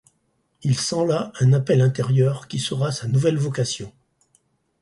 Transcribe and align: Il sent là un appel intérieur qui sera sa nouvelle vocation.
Il 0.63 0.79
sent 0.79 1.05
là 1.05 1.31
un 1.41 1.53
appel 1.53 1.79
intérieur 1.79 2.47
qui 2.47 2.57
sera 2.57 2.91
sa 2.91 3.05
nouvelle 3.07 3.37
vocation. 3.37 3.93